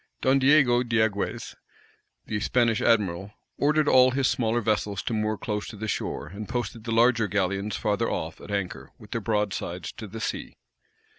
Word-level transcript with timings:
Don 0.21 0.39
Diego 0.39 0.81
Diagues, 0.81 1.53
the 2.25 2.39
Spanish 2.39 2.81
admiral, 2.81 3.33
ordered 3.59 3.87
all 3.87 4.09
his 4.09 4.27
smaller 4.27 4.59
vessels 4.59 5.03
to 5.03 5.13
moor 5.13 5.37
close 5.37 5.67
to 5.67 5.75
the 5.75 5.87
shore, 5.87 6.25
and 6.25 6.49
posted 6.49 6.85
the 6.85 6.91
larger 6.91 7.27
galleons 7.27 7.75
farther 7.75 8.09
off, 8.09 8.41
at 8.41 8.49
anchor, 8.49 8.89
with 8.97 9.11
their 9.11 9.21
broadsides 9.21 9.91
to 9.91 10.07
the 10.07 10.19
sea. 10.19 10.57